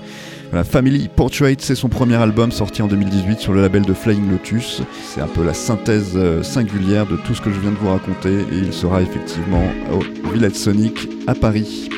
Voilà, 0.52 0.64
Family 0.64 1.10
Portrait, 1.16 1.56
c'est 1.60 1.76
son 1.76 1.90
premier 1.90 2.16
album 2.16 2.52
sorti 2.52 2.82
en 2.82 2.88
2018 2.88 3.40
sur 3.40 3.54
le 3.54 3.62
label 3.62 3.84
de 3.84 3.94
Flying 3.94 4.30
Lotus. 4.32 4.82
C'est 5.04 5.22
un 5.22 5.28
peu 5.28 5.44
la 5.44 5.54
synthèse 5.54 6.14
euh, 6.16 6.44
singulière 6.44 7.06
de 7.06 7.18
tout 7.18 7.36
ce 7.36 7.42
que 7.42 7.52
je 7.52 7.60
viens 7.60 7.72
de 7.72 7.78
vous 7.78 7.90
raconter 7.90 8.40
et 8.40 8.58
il 8.58 8.74
sera 8.74 9.02
effectivement 9.02 9.64
au 9.92 10.32
Village 10.32 10.54
Sonic 10.54 11.08
à 11.28 11.36
Paris. 11.36 11.90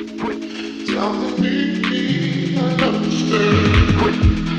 do. 3.32 3.38
Quit. 3.99 4.51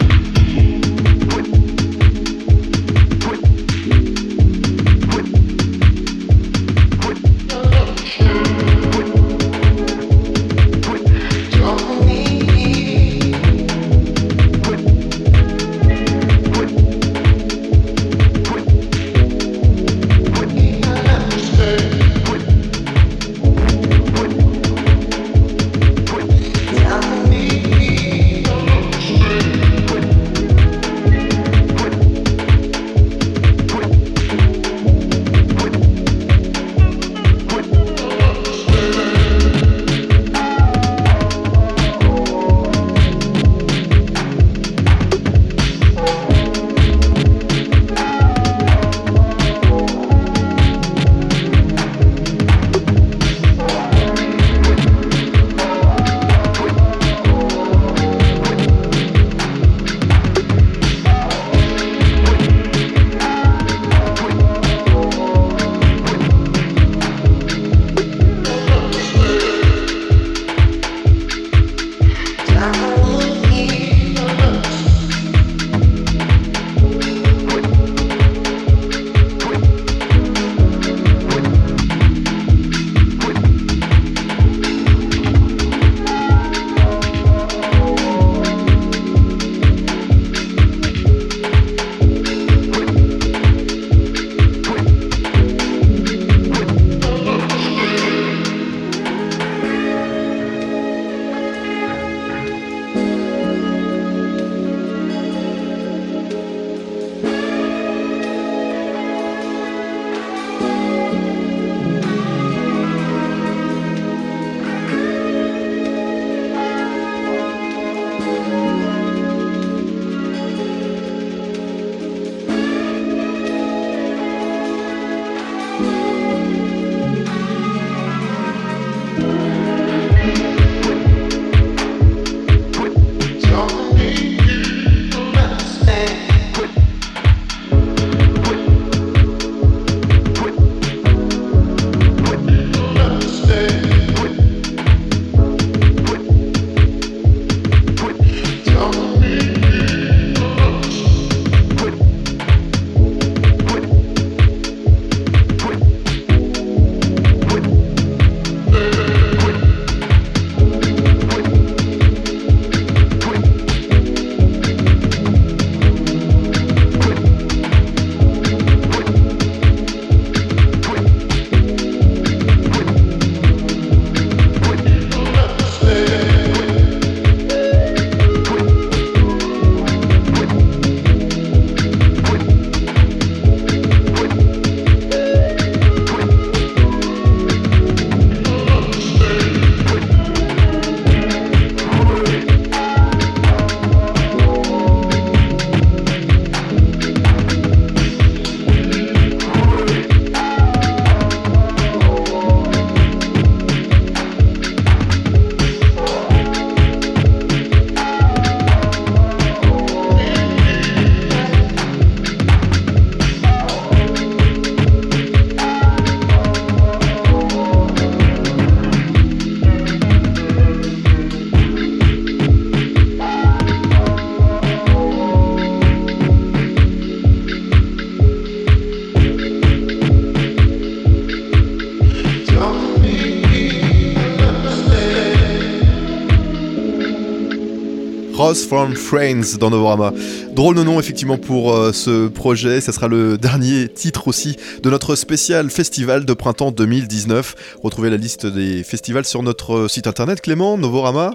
From 238.55 238.95
Friends 238.95 239.57
dans 239.59 239.71
Novorama. 239.71 240.13
Drôle 240.55 240.77
de 240.77 240.83
nom 240.83 241.01
effectivement 241.01 241.39
pour 241.39 241.73
euh, 241.73 241.93
ce 241.93 242.29
projet, 242.29 242.81
ça 242.81 242.93
sera 242.93 243.09
le 243.09 243.39
dernier 243.39 243.89
titre 243.89 244.29
aussi 244.29 244.57
de 244.83 244.91
notre 244.91 245.17
spécial 245.17 245.71
festival 245.71 246.25
de 246.25 246.35
printemps 246.35 246.71
2019. 246.71 247.79
Retrouvez 247.83 248.11
la 248.11 248.17
liste 248.19 248.47
des 248.47 248.85
festivals 248.85 249.25
sur 249.25 249.43
notre 249.43 249.89
site 249.89 250.07
internet 250.07 250.41
Clément, 250.41 250.77
Novorama 250.77 251.35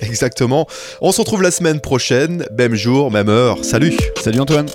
Exactement. 0.00 0.66
On 1.00 1.12
se 1.12 1.20
retrouve 1.20 1.42
la 1.42 1.50
semaine 1.50 1.80
prochaine, 1.80 2.44
même 2.56 2.74
jour, 2.74 3.10
même 3.10 3.28
heure. 3.28 3.64
Salut 3.64 3.92
Salut 4.20 4.40
Antoine 4.40 4.66